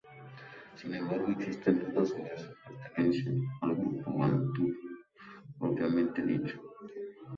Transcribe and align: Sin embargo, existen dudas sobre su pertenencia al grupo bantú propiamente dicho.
Sin 0.79 0.95
embargo, 0.95 1.27
existen 1.29 1.77
dudas 1.93 2.09
sobre 2.09 2.35
su 2.35 2.49
pertenencia 2.65 3.31
al 3.61 3.75
grupo 3.75 4.17
bantú 4.17 4.67
propiamente 5.59 6.25
dicho. 6.25 6.59